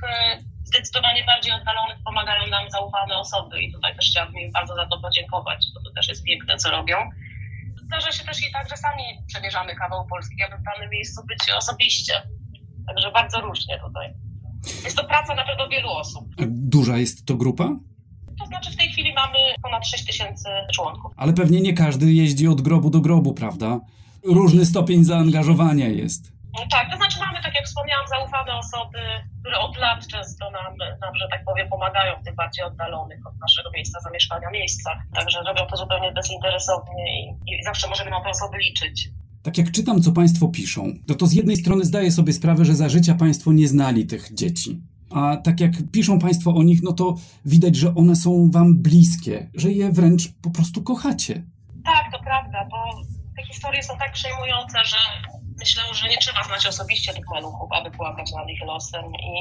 [0.75, 5.01] zdecydowanie bardziej oddalonych pomagają nam zaufane osoby i tutaj też chciałabym im bardzo za to
[5.01, 6.97] podziękować, bo to też jest piękne, co robią.
[7.87, 11.39] Zdarza się też i tak, że sami przemierzamy kawał Polski, aby w danym miejscu być
[11.57, 12.13] osobiście.
[12.87, 14.15] Także bardzo różnie tutaj.
[14.85, 16.25] Jest to praca na pewno wielu osób.
[16.49, 17.69] Duża jest to grupa?
[18.41, 21.13] To znaczy w tej chwili mamy ponad 6 tysięcy członków.
[21.17, 23.81] Ale pewnie nie każdy jeździ od grobu do grobu, prawda?
[24.25, 26.33] Różny stopień zaangażowania jest.
[26.55, 28.99] No tak, to znaczy mamy, tak jak wspomniałam, zaufane osoby,
[29.41, 33.37] które od lat często nam, nam, że tak powiem, pomagają w tych bardziej oddalonych od
[33.41, 34.99] naszego miejsca zamieszkania miejscach.
[35.15, 39.09] Także robią to zupełnie bezinteresownie i, i zawsze możemy na te osoby liczyć.
[39.43, 42.75] Tak jak czytam, co Państwo piszą, to to z jednej strony zdaję sobie sprawę, że
[42.75, 44.81] za życia Państwo nie znali tych dzieci.
[45.11, 47.15] A tak jak piszą Państwo o nich, no to
[47.45, 51.35] widać, że one są Wam bliskie, że je wręcz po prostu kochacie.
[51.85, 52.77] Tak, to prawda, bo
[53.37, 54.97] te historie są tak przejmujące, że
[55.59, 59.33] myślę, że nie trzeba znać osobiście tych maluchów, aby płakać nad ich losem i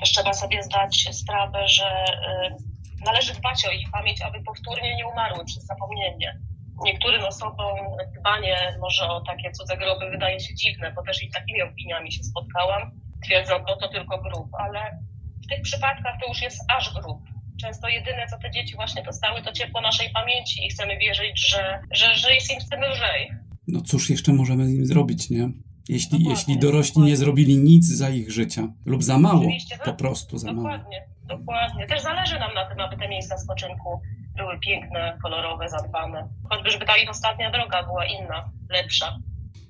[0.00, 5.06] też trzeba sobie zdać sprawę, że y, należy dbać o ich pamięć, aby powtórnie nie
[5.06, 6.38] umarły przez zapomnienie
[6.84, 7.76] niektórym osobom
[8.18, 12.24] dbanie może o takie cudze groby wydaje się dziwne, bo też i takimi opiniami się
[12.24, 12.90] spotkałam.
[13.24, 14.98] Twierdzą, to to tylko grób, ale
[15.44, 17.22] w tych przypadkach to już jest aż grób.
[17.60, 21.80] Często jedyne, co te dzieci właśnie dostały, to ciepło naszej pamięci i chcemy wierzyć, że,
[21.90, 23.30] że, że jest im z tym lżej.
[23.68, 25.50] No cóż jeszcze możemy im zrobić, nie?
[25.88, 27.10] Jeśli, jeśli dorośli dokładnie.
[27.10, 29.96] nie zrobili nic za ich życia lub za mało, po tak.
[29.96, 31.38] prostu za dokładnie, mało.
[31.38, 31.86] Dokładnie.
[31.86, 34.00] Też zależy nam na tym, aby te miejsca spoczynku
[34.36, 36.28] były piękne, kolorowe, zadbane.
[36.50, 39.18] Choćby, żeby ta ich ostatnia droga była inna, lepsza.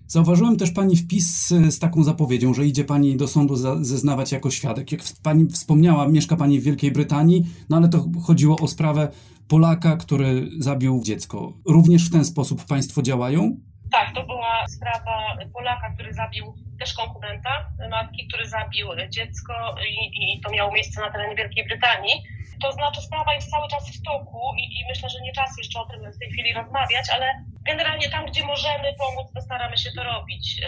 [0.07, 4.93] Zauważyłem też Pani wpis z taką zapowiedzią, że idzie Pani do sądu zeznawać jako świadek.
[4.93, 9.09] Jak Pani wspomniała, mieszka Pani w Wielkiej Brytanii, no ale to chodziło o sprawę
[9.49, 11.53] Polaka, który zabił dziecko.
[11.67, 13.57] Również w ten sposób Państwo działają?
[13.91, 17.51] Tak, to była sprawa Polaka, który zabił też konkubenta
[17.91, 22.23] matki, który zabił dziecko i, i to miało miejsce na terenie Wielkiej Brytanii.
[22.63, 25.81] To znaczy sprawa jest cały czas w toku i, i myślę, że nie czas jeszcze
[25.81, 27.27] o tym w tej chwili rozmawiać, ale
[27.63, 30.61] generalnie tam, gdzie możemy pomóc, to staramy się to robić.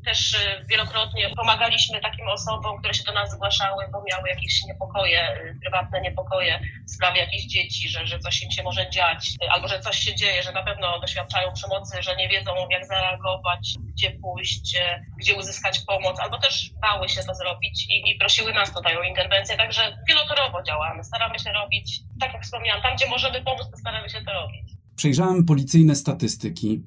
[0.00, 4.64] E, też y, wielokrotnie pomagaliśmy takim osobom, które się do nas zgłaszały, bo miały jakieś
[4.64, 9.28] niepokoje, y, prywatne niepokoje w sprawie jakichś dzieci, że, że coś im się może dziać,
[9.44, 12.86] y, albo że coś się dzieje, że na pewno doświadczają przemocy, że nie wiedzą jak
[12.86, 14.76] zareagować, gdzie pójść,
[15.20, 19.02] gdzie uzyskać pomoc, albo też bały się to zrobić i, i prosiły nas tutaj o
[19.02, 19.56] interwencję.
[19.56, 24.08] Także wielotorowo działamy, staramy się robić, tak jak wspomniałam, tam gdzie możemy pomóc, to staramy
[24.08, 24.72] się to robić.
[24.96, 26.82] Przejrzałem policyjne statystyki.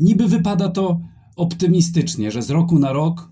[0.00, 1.00] Niby wypada to
[1.36, 3.30] optymistycznie, że z roku na rok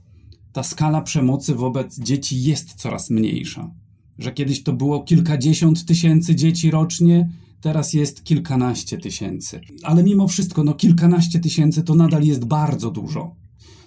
[0.52, 3.70] ta skala przemocy wobec dzieci jest coraz mniejsza.
[4.18, 7.28] Że kiedyś to było kilkadziesiąt tysięcy dzieci rocznie,
[7.60, 9.60] teraz jest kilkanaście tysięcy.
[9.82, 13.36] Ale mimo wszystko, no kilkanaście tysięcy to nadal jest bardzo dużo.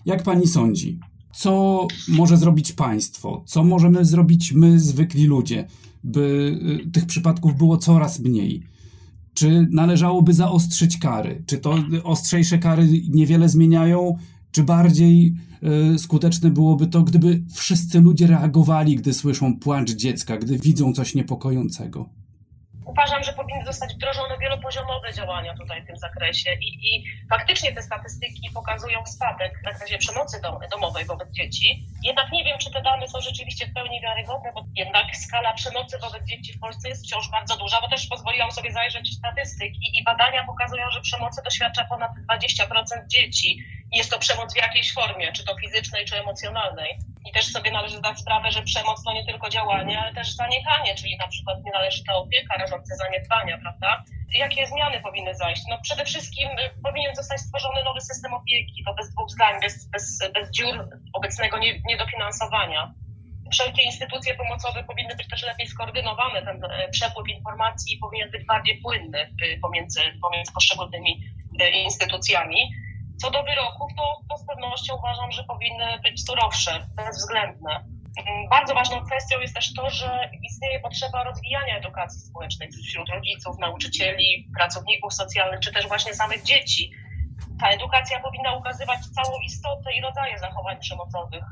[0.06, 1.00] Jak pani sądzi,
[1.36, 3.44] co może zrobić państwo?
[3.48, 5.68] Co możemy zrobić my, zwykli ludzie,
[6.04, 8.64] by y, tych przypadków było coraz mniej?
[9.36, 11.44] Czy należałoby zaostrzyć kary?
[11.46, 14.18] Czy to ostrzejsze kary niewiele zmieniają?
[14.52, 15.36] Czy bardziej
[15.96, 21.16] y, skuteczne byłoby to, gdyby wszyscy ludzie reagowali, gdy słyszą płacz dziecka, gdy widzą coś
[21.16, 22.10] niepokojącego?
[22.86, 27.82] Uważam, że powinny zostać wdrożone wielopoziomowe działania tutaj w tym zakresie i, i faktycznie te
[27.82, 31.86] statystyki pokazują spadek w zakresie przemocy dom, domowej wobec dzieci.
[32.04, 35.98] Jednak nie wiem, czy te dane są rzeczywiście w pełni wiarygodne, bo jednak skala przemocy
[36.00, 40.00] wobec dzieci w Polsce jest wciąż bardzo duża, bo też pozwoliłam sobie zajrzeć w statystyki
[40.00, 43.60] i badania pokazują, że przemocy doświadcza ponad 20% dzieci.
[43.92, 47.00] Jest to przemoc w jakiejś formie, czy to fizycznej, czy emocjonalnej.
[47.26, 50.96] I też sobie należy zdać sprawę, że przemoc to nie tylko działanie, ale też zaniechanie,
[50.96, 54.04] czyli na przykład nienależyta opieka, rażące zaniedbania, prawda?
[54.34, 55.62] Jakie zmiany powinny zajść?
[55.70, 59.90] No przede wszystkim y, powinien zostać stworzony nowy system opieki, to bez dwóch zdań, bez,
[59.90, 61.58] bez, bez dziur obecnego
[61.88, 62.94] niedofinansowania.
[63.52, 66.46] Wszelkie instytucje pomocowe powinny być też lepiej skoordynowane.
[66.46, 71.24] Ten y, przepływ informacji powinien być bardziej płynny y, pomiędzy, pomiędzy poszczególnymi
[71.74, 72.58] instytucjami.
[73.22, 77.84] Co do wyroków, to, to z pewnością uważam, że powinny być surowsze, bezwzględne.
[78.18, 83.60] Mm, bardzo ważną kwestią jest też to, że istnieje potrzeba rozwijania edukacji społecznej wśród rodziców,
[83.60, 86.92] nauczycieli, pracowników socjalnych, czy też właśnie samych dzieci.
[87.60, 91.44] Ta edukacja powinna ukazywać całą istotę i rodzaje zachowań przemocowych,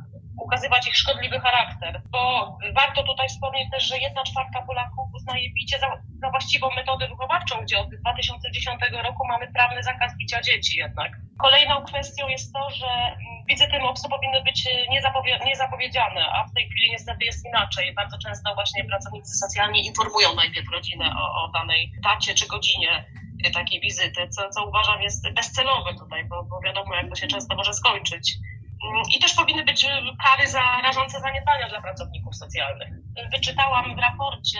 [0.41, 5.79] ukazywać ich szkodliwy charakter, bo warto tutaj wspomnieć też, że jedna czwarta Polaków uznaje bicie
[5.79, 5.87] za,
[6.21, 11.22] za właściwą metodę wychowawczą, gdzie od 2010 roku mamy prawny zakaz bicia dzieci jednak.
[11.43, 13.17] Kolejną kwestią jest to, że
[13.49, 17.93] wizyty MOPS-u powinny być niezapowie niezapowiedziane, a w tej chwili niestety jest inaczej.
[17.93, 23.05] Bardzo często właśnie pracownicy socjalni informują najpierw rodzinę o, o danej dacie czy godzinie
[23.53, 27.55] takiej wizyty, co, co uważam jest bezcelowe tutaj, bo, bo wiadomo, jak to się często
[27.55, 28.33] może skończyć.
[29.15, 29.87] I też powinny być
[30.23, 32.89] kary za rażące zaniedbania dla pracowników socjalnych.
[33.31, 34.59] Wyczytałam w raporcie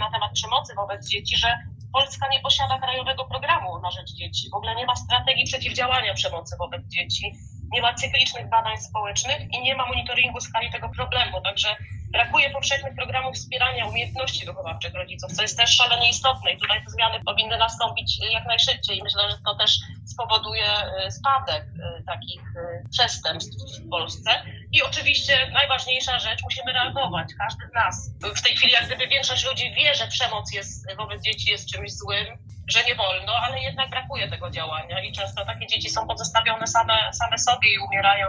[0.00, 1.58] na temat przemocy wobec dzieci, że
[1.94, 4.50] Polska nie posiada krajowego programu na rzecz dzieci.
[4.50, 7.32] W ogóle nie ma strategii przeciwdziałania przemocy wobec dzieci,
[7.72, 11.40] nie ma cyklicznych badań społecznych i nie ma monitoringu skali tego problemu.
[11.40, 11.68] Także
[12.14, 16.90] Brakuje powszechnych programów wspierania umiejętności wychowawczych rodziców, co jest też szalenie istotne i tutaj te
[16.90, 19.02] zmiany powinny nastąpić jak najszybciej.
[19.02, 20.66] Myślę, że to też spowoduje
[21.06, 24.30] y, spadek y, takich y, przestępstw w Polsce.
[24.72, 28.10] I oczywiście najważniejsza rzecz, musimy reagować, każdy z nas.
[28.36, 31.92] W tej chwili jak gdyby większość ludzi wie, że przemoc jest, wobec dzieci jest czymś
[31.92, 32.26] złym,
[32.68, 37.12] że nie wolno, ale jednak brakuje tego działania i często takie dzieci są pozostawione same,
[37.12, 38.28] same sobie i umierają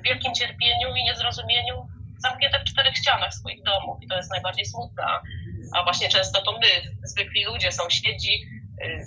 [0.00, 4.66] w wielkim cierpieniu i niezrozumieniu zamknięte w czterech ścianach swoich domów i to jest najbardziej
[4.66, 5.04] smutne.
[5.74, 6.68] A właśnie często to my,
[7.04, 8.34] zwykli ludzie, sąsiedzi,
[8.82, 9.06] y,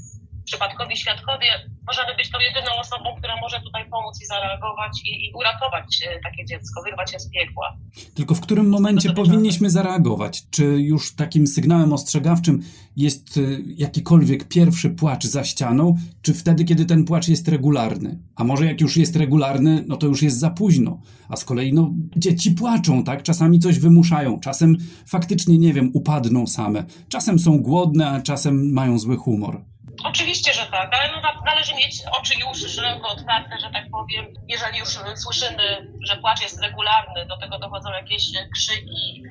[0.49, 1.47] przypadkowi świadkowie,
[1.87, 6.19] możemy być tą jedyną osobą, która może tutaj pomóc i zareagować i, i uratować e,
[6.23, 7.77] takie dziecko, wyrwać je z piekła.
[8.15, 10.49] Tylko w którym momencie powinniśmy zareagować?
[10.49, 12.63] Czy już takim sygnałem ostrzegawczym
[12.95, 18.19] jest e, jakikolwiek pierwszy płacz za ścianą, czy wtedy, kiedy ten płacz jest regularny?
[18.35, 21.01] A może jak już jest regularny, no to już jest za późno.
[21.29, 23.23] A z kolei, no, dzieci płaczą, tak?
[23.23, 26.83] Czasami coś wymuszają, czasem faktycznie, nie wiem, upadną same.
[27.09, 29.69] Czasem są głodne, a czasem mają zły humor.
[30.03, 34.33] Oczywiście, że tak, ale no, należy mieć oczy i uszy szeroko otwarte, że tak powiem.
[34.47, 38.23] Jeżeli już słyszymy, że płacz jest regularny, do tego dochodzą jakieś
[38.55, 39.23] krzyki,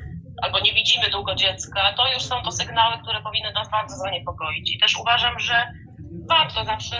[0.42, 4.74] albo nie widzimy długo dziecka, to już są to sygnały, które powinny nas bardzo zaniepokoić.
[4.74, 5.72] I też uważam, że
[6.28, 6.96] warto zawsze,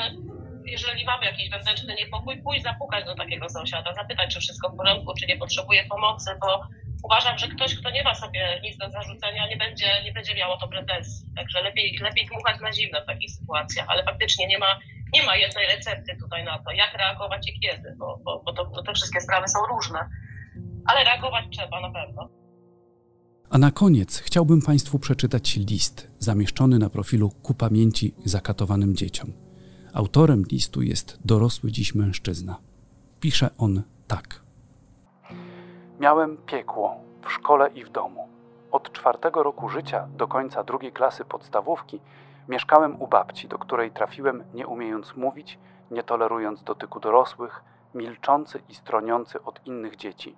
[0.64, 5.14] jeżeli mamy jakiś wewnętrzny niepokój, pójść zapukać do takiego sąsiada, zapytać, czy wszystko w porządku,
[5.14, 6.60] czy nie potrzebuje pomocy, bo
[7.02, 10.52] uważam, że ktoś, kto nie ma sobie nic do zarzucenia, nie będzie, nie będzie miał
[10.52, 11.26] o to pretensji.
[11.36, 14.78] Także lepiej, lepiej dmuchać na zimno w takich sytuacjach, ale faktycznie nie ma,
[15.14, 18.64] nie ma jednej recepty tutaj na to, jak reagować i kiedy, bo, bo, bo to,
[18.64, 20.08] to te wszystkie sprawy są różne.
[20.86, 22.28] Ale reagować trzeba na pewno.
[23.50, 29.32] A na koniec chciałbym Państwu przeczytać list zamieszczony na profilu ku pamięci zakatowanym dzieciom.
[29.94, 32.56] Autorem listu jest dorosły dziś mężczyzna.
[33.20, 34.47] Pisze on tak.
[35.98, 38.28] Miałem piekło w szkole i w domu.
[38.70, 42.00] Od czwartego roku życia do końca drugiej klasy podstawówki
[42.48, 45.58] mieszkałem u babci, do której trafiłem nie umiejąc mówić,
[45.90, 50.36] nie tolerując dotyku dorosłych, milczący i stroniący od innych dzieci.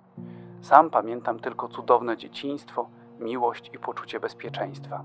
[0.61, 5.03] Sam pamiętam tylko cudowne dzieciństwo, miłość i poczucie bezpieczeństwa.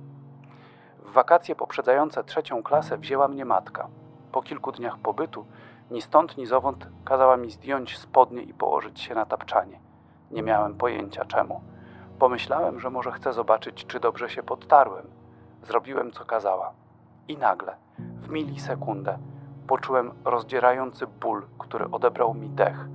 [0.99, 3.89] W wakacje poprzedzające trzecią klasę wzięła mnie matka.
[4.33, 5.47] Po kilku dniach pobytu,
[5.91, 9.86] ni stąd, ni zowąd, kazała mi zdjąć spodnie i położyć się na tapczanie.
[10.31, 11.61] Nie miałem pojęcia czemu.
[12.19, 15.07] Pomyślałem, że może chcę zobaczyć, czy dobrze się podtarłem.
[15.63, 16.73] Zrobiłem, co kazała.
[17.29, 19.19] I nagle, w milisekundę,
[19.67, 22.89] poczułem rozdzierający ból, który odebrał mi dech.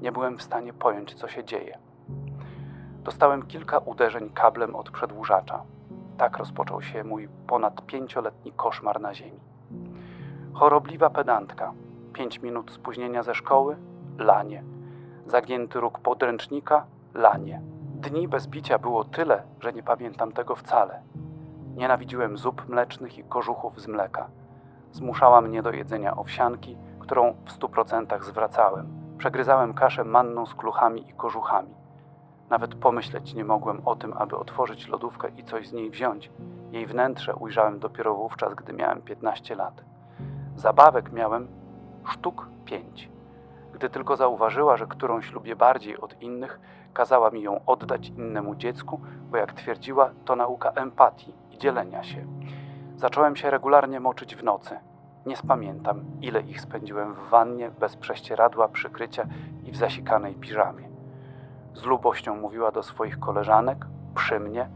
[0.00, 1.78] Nie byłem w stanie pojąć, co się dzieje.
[3.04, 5.62] Dostałem kilka uderzeń kablem od przedłużacza.
[6.18, 9.40] Tak rozpoczął się mój ponad pięcioletni koszmar na ziemi.
[10.52, 11.72] Chorobliwa pedantka.
[12.12, 13.76] Pięć minut spóźnienia ze szkoły?
[14.18, 14.75] Lanie.
[15.26, 16.84] Zagięty róg podręcznika?
[17.14, 17.60] Lanie.
[17.94, 21.02] Dni bez bicia było tyle, że nie pamiętam tego wcale.
[21.76, 24.28] Nienawidziłem zup mlecznych i kożuchów z mleka.
[24.92, 28.88] Zmuszała mnie do jedzenia owsianki, którą w stu procentach zwracałem.
[29.18, 31.74] Przegryzałem kaszę manną z kluchami i kożuchami.
[32.50, 36.30] Nawet pomyśleć nie mogłem o tym, aby otworzyć lodówkę i coś z niej wziąć.
[36.70, 39.84] Jej wnętrze ujrzałem dopiero wówczas, gdy miałem 15 lat.
[40.56, 41.48] Zabawek miałem
[42.04, 43.15] sztuk pięć.
[43.76, 46.60] Gdy tylko zauważyła, że którąś lubię bardziej od innych,
[46.94, 52.26] kazała mi ją oddać innemu dziecku, bo jak twierdziła, to nauka empatii i dzielenia się.
[52.96, 54.78] Zacząłem się regularnie moczyć w nocy.
[55.26, 59.26] Nie spamiętam, ile ich spędziłem w wannie, bez prześcieradła, przykrycia
[59.64, 60.88] i w zasikanej piżamie.
[61.74, 64.68] Z lubością mówiła do swoich koleżanek, przy mnie,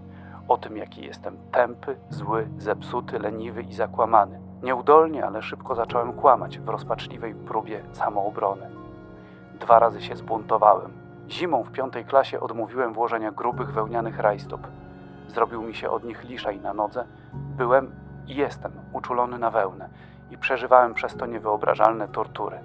[0.49, 4.41] o tym, jaki jestem tępy, zły, zepsuty, leniwy i zakłamany.
[4.63, 8.80] Nieudolnie, ale szybko zacząłem kłamać w rozpaczliwej próbie samoobrony.
[9.61, 10.93] Dwa razy się zbuntowałem.
[11.29, 14.61] Zimą w piątej klasie odmówiłem włożenia grubych wełnianych rajstop.
[15.29, 17.05] Zrobił mi się od nich liszaj na nodze.
[17.33, 17.93] Byłem
[18.27, 19.89] i jestem uczulony na wełnę
[20.31, 22.59] i przeżywałem przez to niewyobrażalne tortury.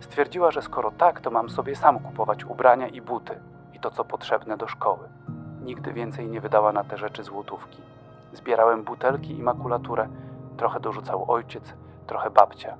[0.00, 3.40] Stwierdziła, że skoro tak, to mam sobie sam kupować ubrania i buty
[3.74, 5.08] i to, co potrzebne do szkoły.
[5.64, 7.82] Nigdy więcej nie wydała na te rzeczy złotówki.
[8.32, 10.08] Zbierałem butelki i makulaturę,
[10.56, 11.74] trochę dorzucał ojciec,
[12.06, 12.76] trochę babcia.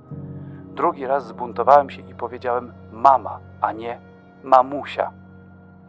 [0.65, 3.99] Drugi raz zbuntowałem się i powiedziałem mama, a nie
[4.43, 5.11] mamusia.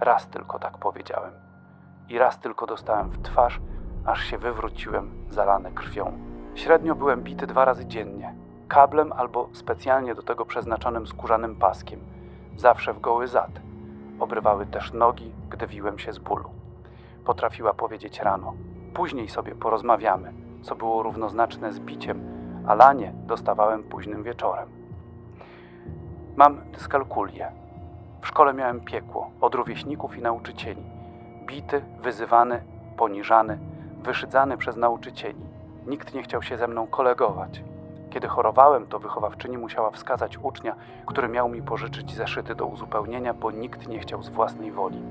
[0.01, 1.33] Raz tylko tak powiedziałem.
[2.09, 3.61] I raz tylko dostałem w twarz,
[4.07, 6.13] aż się wywróciłem, zalany krwią.
[6.55, 8.35] Średnio byłem bity dwa razy dziennie,
[8.69, 12.01] kablem albo specjalnie do tego przeznaczonym skórzanym paskiem,
[12.57, 13.51] zawsze w goły zad.
[14.21, 16.51] Obrywały też nogi, gdy wiłem się z bólu.
[17.25, 18.55] Potrafiła powiedzieć rano:
[18.95, 22.21] Później sobie porozmawiamy, co było równoznaczne z biciem,
[22.67, 24.74] a lanie dostawałem późnym wieczorem.
[26.37, 27.53] Mam dyskalkulię.
[28.21, 30.83] W szkole miałem piekło od rówieśników i nauczycieli.
[31.47, 32.63] Bity, wyzywany,
[32.97, 33.59] poniżany,
[34.03, 35.45] wyszydzany przez nauczycieli.
[35.87, 37.63] Nikt nie chciał się ze mną kolegować.
[38.11, 43.51] Kiedy chorowałem, to wychowawczyni musiała wskazać ucznia, który miał mi pożyczyć zeszyty do uzupełnienia, bo
[43.51, 45.03] nikt nie chciał z własnej woli.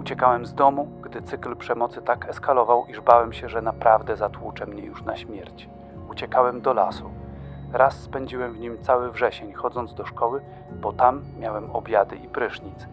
[0.00, 4.82] Uciekałem z domu, gdy cykl przemocy tak eskalował, iż bałem się, że naprawdę zatłucze mnie
[4.82, 5.68] już na śmierć.
[6.10, 7.10] Uciekałem do lasu.
[7.72, 10.42] Raz spędziłem w nim cały wrzesień, chodząc do szkoły,
[10.80, 12.86] bo tam miałem obiady i prysznic.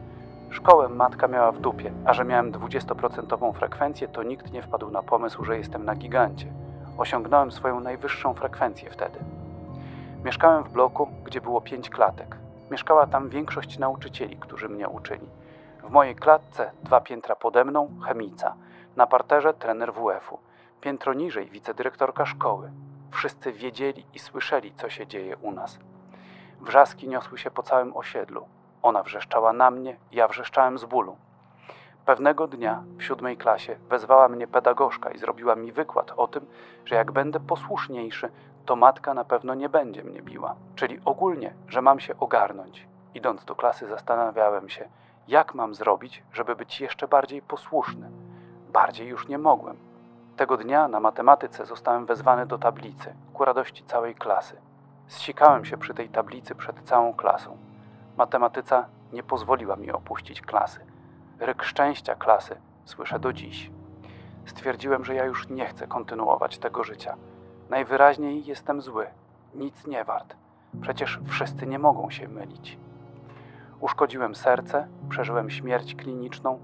[0.50, 5.04] Szkołę matka miała w dupie, a że miałem 20% frekwencję, to nikt nie wpadł na
[5.04, 6.54] pomysł, że jestem na gigancie.
[6.98, 9.20] Osiągnąłem swoją najwyższą frekwencję wtedy.
[10.24, 12.38] Mieszkałem w bloku, gdzie było pięć klatek.
[12.72, 15.30] Mieszkała tam większość nauczycieli, którzy mnie uczyli.
[15.84, 18.54] W mojej klatce, dwa piętra pode mną, chemica.
[18.96, 20.39] Na parterze trener WF-u.
[20.82, 22.72] Piętro niżej wicedyrektorka szkoły.
[23.12, 25.80] Wszyscy wiedzieli i słyszeli, co się dzieje u nas.
[26.62, 28.48] Wrzaski niosły się po całym osiedlu.
[28.82, 31.17] Ona wrzeszczała na mnie, ja wrzeszczałem z bólu.
[32.06, 36.45] Pewnego dnia w siódmej klasie wezwała mnie pedagogzka i zrobiła mi wykład o tym,
[36.86, 38.32] że jak będę posłuszniejszy,
[38.65, 40.56] to matka na pewno nie będzie mnie biła.
[40.76, 42.88] Czyli ogólnie, że mam się ogarnąć.
[43.13, 44.89] Idąc do klasy zastanawiałem się,
[45.28, 48.10] jak mam zrobić, żeby być jeszcze bardziej posłuszny.
[48.73, 49.88] Bardziej już nie mogłem.
[50.40, 54.56] Tego dnia na matematyce zostałem wezwany do tablicy, ku radości całej klasy.
[55.08, 57.58] Zsikałem się przy tej tablicy przed całą klasą.
[58.17, 60.79] Matematyca nie pozwoliła mi opuścić klasy.
[61.40, 63.71] Ryk szczęścia klasy słyszę do dziś.
[64.46, 67.15] Stwierdziłem, że ja już nie chcę kontynuować tego życia.
[67.69, 69.08] Najwyraźniej jestem zły,
[69.56, 70.35] nic nie wart.
[70.81, 72.77] Przecież wszyscy nie mogą się mylić.
[73.79, 76.60] Uszkodziłem serce, przeżyłem śmierć kliniczną,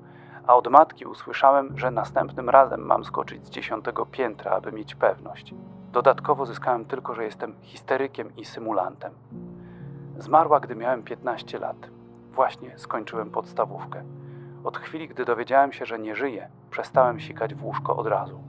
[0.48, 5.54] a od matki usłyszałem, że następnym razem mam skoczyć z dziesiątego piętra, aby mieć pewność.
[5.92, 9.14] Dodatkowo zyskałem tylko, że jestem histerykiem i symulantem.
[10.18, 11.90] Zmarła, gdy miałem 15 lat.
[12.32, 14.04] Właśnie skończyłem podstawówkę.
[14.64, 18.40] Od chwili, gdy dowiedziałem się, że nie żyję, przestałem sikać w łóżko od razu.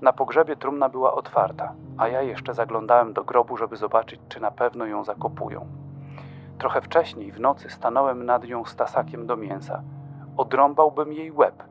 [0.00, 4.50] Na pogrzebie trumna była otwarta, a ja jeszcze zaglądałem do grobu, żeby zobaczyć, czy na
[4.50, 5.66] pewno ją zakopują.
[6.58, 9.82] Trochę wcześniej, w nocy, stanąłem nad nią z tasakiem do mięsa.
[10.36, 11.62] Odrąbałbym jej łeb,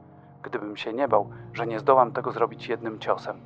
[0.43, 3.39] gdybym się nie bał, że nie zdołam tego zrobić jednym ciosem.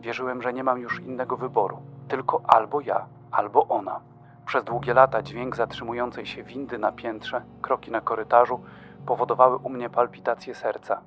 [0.00, 4.00] Wierzyłem, że nie mam już innego wyboru, tylko albo ja, albo ona.
[4.46, 8.60] Przez długie lata dźwięk zatrzymującej się windy na piętrze, kroki na korytarzu
[9.06, 11.00] powodowały u mnie palpitacje serca.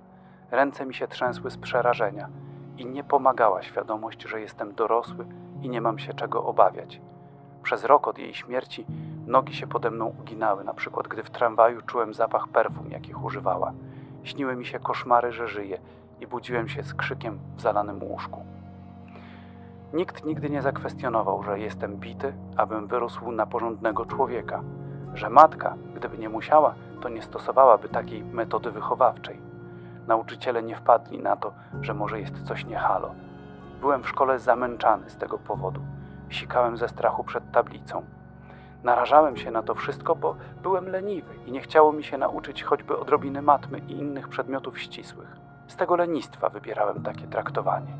[0.52, 2.30] Ręce mi się trzęsły z przerażenia
[2.78, 5.26] i nie pomagała świadomość, że jestem dorosły
[5.62, 7.02] i nie mam się czego obawiać.
[7.64, 8.86] Przez rok od jej śmierci
[9.28, 13.74] nogi się pode mną uginały, na przykład gdy w tramwaju czułem zapach perfum, jakich używała.
[14.24, 15.80] Śniły mi się koszmary, że żyję
[16.22, 18.46] i budziłem się z krzykiem w zalanym łóżku.
[19.94, 24.64] Nikt nigdy nie zakwestionował, że jestem bity, abym wyrósł na porządnego człowieka,
[25.14, 29.40] że matka, gdyby nie musiała, to nie stosowałaby takiej metody wychowawczej.
[30.08, 33.12] Nauczyciele nie wpadli na to, że może jest coś niehalo.
[33.82, 35.82] Byłem w szkole zamęczany z tego powodu.
[36.30, 38.04] Sikałem ze strachu przed tablicą.
[38.84, 42.98] Narażałem się na to wszystko, bo byłem leniwy i nie chciało mi się nauczyć choćby
[42.98, 45.36] odrobiny matmy i innych przedmiotów ścisłych.
[45.68, 47.94] Z tego lenistwa wybierałem takie traktowanie.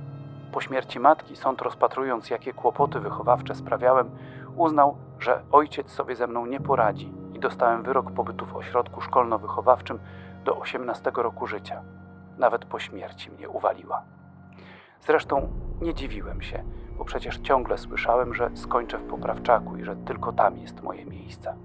[0.52, 4.10] Po śmierci matki sąd rozpatrując, jakie kłopoty wychowawcze sprawiałem,
[4.56, 10.00] uznał, że ojciec sobie ze mną nie poradzi i dostałem wyrok pobytu w ośrodku szkolno-wychowawczym
[10.46, 11.82] do 18 roku życia.
[12.38, 14.02] Nawet po śmierci mnie uwaliła.
[15.02, 15.50] Zresztą
[15.82, 16.64] nie dziwiłem się,
[16.98, 21.56] bo przecież ciągle słyszałem, że skończę w poprawczaku i że tylko tam jest moje miejsce.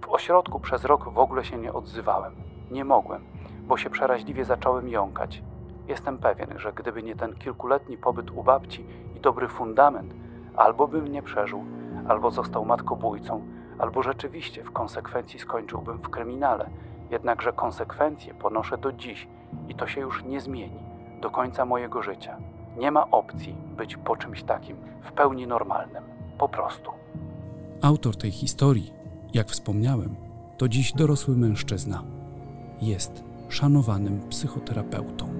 [0.00, 2.32] W ośrodku przez rok w ogóle się nie odzywałem.
[2.70, 3.24] Nie mogłem,
[3.62, 5.42] bo się przeraźliwie zacząłem jąkać.
[5.88, 10.14] Jestem pewien, że gdyby nie ten kilkuletni pobyt u babci i dobry fundament,
[10.56, 11.64] albo bym nie przeżył,
[12.08, 13.42] albo został matkobójcą,
[13.78, 16.70] albo rzeczywiście w konsekwencji skończyłbym w kryminale.
[17.10, 19.28] Jednakże konsekwencje ponoszę do dziś
[19.68, 20.80] i to się już nie zmieni
[21.20, 22.36] do końca mojego życia.
[22.78, 26.02] Nie ma opcji być po czymś takim w pełni normalnym.
[26.38, 26.90] Po prostu.
[27.82, 28.92] Autor tej historii,
[29.34, 30.16] jak wspomniałem,
[30.58, 32.02] to dziś dorosły mężczyzna.
[32.82, 35.37] Jest szanowanym psychoterapeutą.